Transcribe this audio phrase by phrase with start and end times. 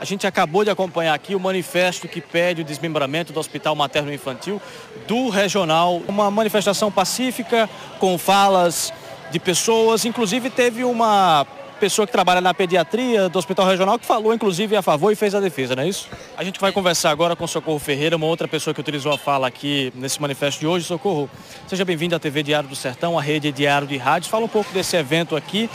[0.00, 4.12] A gente acabou de acompanhar aqui o manifesto que pede o desmembramento do Hospital Materno
[4.12, 4.60] Infantil
[5.08, 6.02] do Regional.
[6.06, 8.92] Uma manifestação pacífica, com falas
[9.30, 10.04] de pessoas.
[10.04, 11.46] Inclusive teve uma
[11.80, 15.34] pessoa que trabalha na pediatria do Hospital Regional que falou, inclusive, a favor e fez
[15.34, 16.08] a defesa, não é isso?
[16.36, 19.46] A gente vai conversar agora com Socorro Ferreira, uma outra pessoa que utilizou a fala
[19.46, 20.86] aqui nesse manifesto de hoje.
[20.86, 21.28] Socorro,
[21.66, 24.30] seja bem-vindo à TV Diário do Sertão, a rede Diário de Rádios.
[24.30, 25.68] Fala um pouco desse evento aqui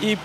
[0.00, 0.16] e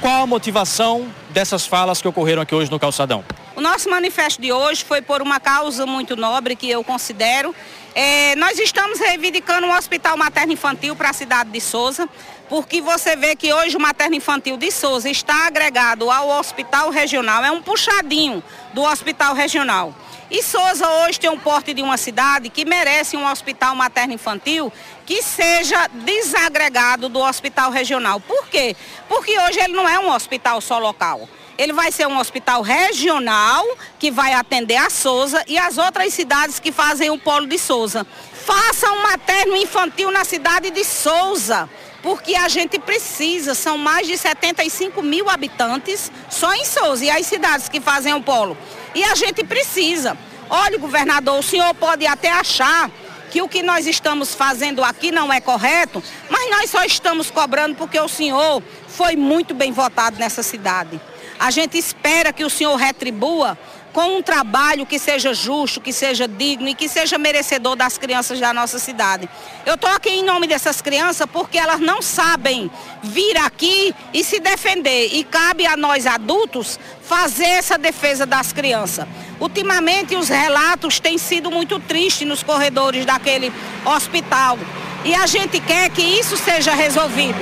[0.00, 3.24] qual a motivação dessas falas que ocorreram aqui hoje no Calçadão?
[3.54, 7.54] O nosso manifesto de hoje foi por uma causa muito nobre que eu considero.
[7.94, 12.06] É, nós estamos reivindicando um hospital materno-infantil para a cidade de Souza,
[12.48, 17.50] porque você vê que hoje o materno-infantil de Souza está agregado ao hospital regional, é
[17.50, 18.42] um puxadinho
[18.74, 19.94] do hospital regional.
[20.28, 24.72] E Souza hoje tem um porte de uma cidade que merece um hospital materno-infantil
[25.04, 28.18] que seja desagregado do hospital regional.
[28.18, 28.74] Por quê?
[29.08, 31.28] Porque hoje ele não é um hospital só local.
[31.56, 33.64] Ele vai ser um hospital regional
[34.00, 38.04] que vai atender a Souza e as outras cidades que fazem o polo de Souza.
[38.44, 41.68] Faça um materno infantil na cidade de Souza,
[42.02, 47.26] porque a gente precisa, são mais de 75 mil habitantes só em Souza e as
[47.26, 48.56] cidades que fazem o polo.
[48.96, 50.16] E a gente precisa.
[50.48, 52.90] Olha, governador, o senhor pode até achar
[53.30, 57.76] que o que nós estamos fazendo aqui não é correto, mas nós só estamos cobrando
[57.76, 60.98] porque o senhor foi muito bem votado nessa cidade.
[61.38, 63.58] A gente espera que o senhor retribua
[63.96, 68.38] com um trabalho que seja justo, que seja digno e que seja merecedor das crianças
[68.38, 69.26] da nossa cidade.
[69.64, 72.70] Eu estou aqui em nome dessas crianças porque elas não sabem
[73.02, 75.14] vir aqui e se defender.
[75.14, 79.06] E cabe a nós adultos fazer essa defesa das crianças.
[79.40, 83.50] Ultimamente os relatos têm sido muito tristes nos corredores daquele
[83.82, 84.58] hospital.
[85.06, 87.40] E a gente quer que isso seja resolvido.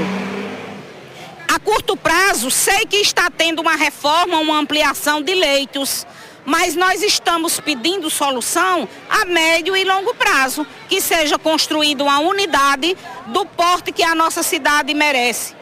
[1.52, 6.06] A curto prazo, sei que está tendo uma reforma, uma ampliação de leitos,
[6.44, 12.96] mas nós estamos pedindo solução a médio e longo prazo, que seja construída uma unidade
[13.26, 15.54] do porte que a nossa cidade merece.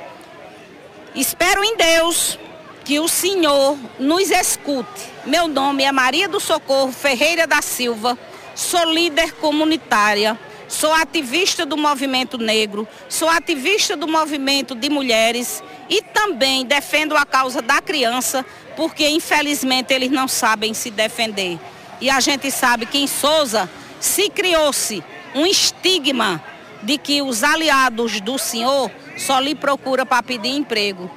[1.14, 2.38] Espero em Deus
[2.84, 5.12] que o Senhor nos escute.
[5.24, 8.18] Meu nome é Maria do Socorro Ferreira da Silva,
[8.54, 10.38] sou líder comunitária
[10.72, 17.26] sou ativista do movimento negro, sou ativista do movimento de mulheres e também defendo a
[17.26, 21.58] causa da criança, porque infelizmente eles não sabem se defender.
[22.00, 23.68] E a gente sabe que em Souza
[24.00, 25.04] se criou-se
[25.34, 26.42] um estigma
[26.82, 31.10] de que os aliados do senhor só lhe procuram para pedir emprego.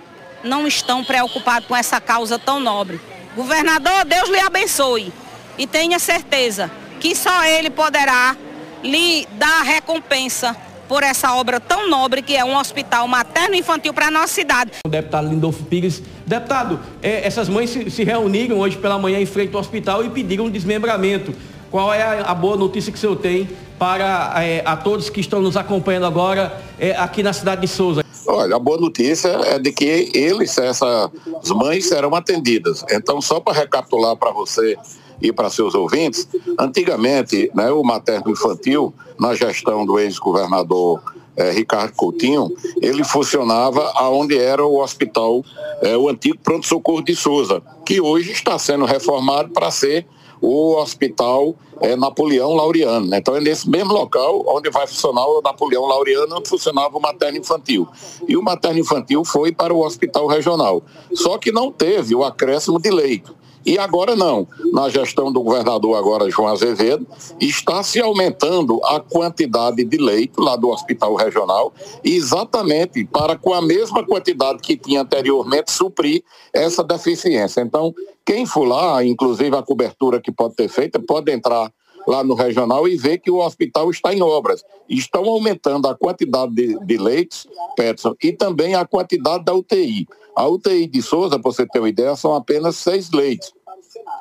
[0.44, 3.00] Não estão preocupados com essa causa tão nobre.
[3.34, 5.14] Governador, Deus lhe abençoe.
[5.58, 6.69] E tenha certeza
[7.00, 8.35] que só ele poderá
[8.84, 10.53] lhe dar recompensa
[10.88, 14.72] por essa obra tão nobre que é um hospital materno-infantil para a nossa cidade.
[14.85, 16.01] O deputado Lindolfo Pires.
[16.25, 20.09] Deputado, é, essas mães se, se, reuniram hoje pela manhã em frente ao hospital e
[20.09, 21.34] pediram um desmembramento.
[21.72, 25.19] Qual é a, a boa notícia que o senhor tem para é, a todos que
[25.19, 28.03] estão nos acompanhando agora é, aqui na cidade de Souza?
[28.28, 31.12] Olha, a boa notícia é de que eles, essas
[31.50, 32.84] mães, serão atendidas.
[32.91, 34.78] Então, só para recapitular para você
[35.22, 36.28] e para seus ouvintes,
[36.59, 41.02] antigamente, né, o materno infantil, na gestão do ex-governador
[41.38, 45.44] eh, Ricardo Coutinho, ele funcionava aonde era o hospital,
[45.81, 50.06] eh, o antigo pronto-socorro de Souza, que hoje está sendo reformado para ser
[50.42, 53.08] o hospital é, Napoleão Laureano.
[53.08, 53.18] Né?
[53.18, 57.38] Então é nesse mesmo local onde vai funcionar o Napoleão Laureano, onde funcionava o materno
[57.38, 57.88] infantil.
[58.28, 60.84] E o materno infantil foi para o hospital regional.
[61.14, 63.36] Só que não teve o acréscimo de leito.
[63.66, 64.48] E agora não.
[64.72, 67.08] Na gestão do governador agora João Azevedo,
[67.40, 73.62] está se aumentando a quantidade de leito lá do hospital regional, exatamente para com a
[73.62, 77.62] mesma quantidade que tinha anteriormente suprir essa deficiência.
[77.62, 77.94] Então,
[78.24, 81.72] quem for lá, inclusive a cobertura que pode ter feita, pode entrar
[82.08, 84.64] lá no regional e ver que o hospital está em obras.
[84.88, 90.08] Estão aumentando a quantidade de, de leitos, Peterson, e também a quantidade da UTI.
[90.36, 93.53] A UTI de Souza, para você ter uma ideia, são apenas seis leitos.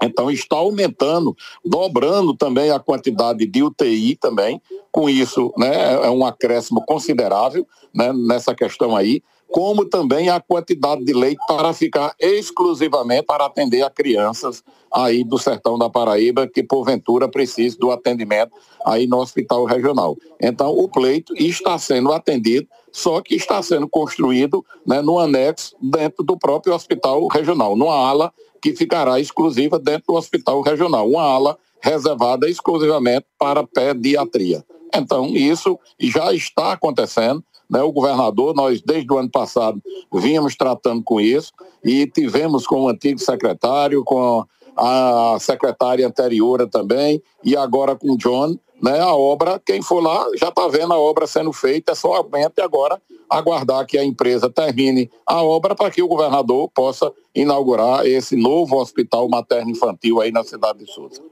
[0.03, 4.61] Então está aumentando, dobrando também a quantidade de UTI também.
[4.91, 11.05] Com isso, né, é um acréscimo considerável né, nessa questão aí, como também a quantidade
[11.05, 16.63] de leite para ficar exclusivamente para atender a crianças aí do sertão da Paraíba que
[16.63, 18.53] porventura precisam do atendimento
[18.85, 20.17] aí no hospital regional.
[20.41, 26.23] Então o pleito está sendo atendido só que está sendo construído né, no anexo dentro
[26.23, 28.33] do próprio hospital regional, numa ala
[28.65, 34.65] que ficará exclusiva dentro do hospital regional, uma ala reservada exclusivamente para pediatria.
[34.95, 41.03] Então, isso já está acontecendo, né, o governador, nós desde o ano passado vínhamos tratando
[41.05, 41.53] com isso
[41.85, 48.17] e tivemos com o antigo secretário, com a secretária anterior também e agora com o
[48.17, 51.95] John, né, a obra, quem for lá já está vendo a obra sendo feita, é
[51.95, 53.01] somente agora
[53.31, 58.77] aguardar que a empresa termine a obra para que o governador possa inaugurar esse novo
[58.77, 61.23] hospital materno-infantil aí na cidade de Souza.